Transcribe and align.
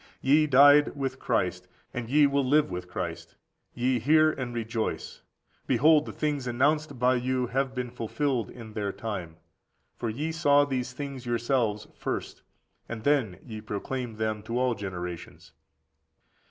Ye 0.19 0.47
died 0.47 0.95
with 0.95 1.19
Christ; 1.19 1.67
and 1.93 2.09
ye 2.09 2.25
will 2.25 2.43
live 2.43 2.71
with 2.71 2.87
Christ. 2.87 3.35
Hear 3.75 3.99
ye, 4.01 4.35
and 4.41 4.51
rejoice; 4.51 5.21
behold 5.67 6.07
the 6.07 6.11
things 6.11 6.47
announced 6.47 6.97
by 6.97 7.13
you 7.13 7.45
have 7.45 7.75
been 7.75 7.91
fulfilled 7.91 8.49
in 8.49 8.73
their 8.73 8.91
time. 8.91 9.35
For 9.95 10.09
ye 10.09 10.31
saw 10.31 10.65
these 10.65 10.91
things 10.93 11.27
yourselves 11.27 11.87
first, 11.93 12.41
and 12.89 13.03
then 13.03 13.37
ye 13.45 13.61
proclaimed 13.61 14.17
them 14.17 14.41
to 14.41 14.57
all 14.57 14.73
generations. 14.73 15.51